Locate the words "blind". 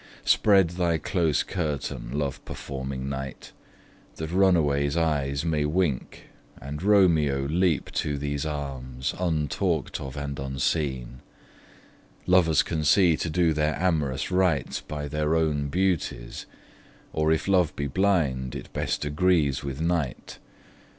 17.85-18.55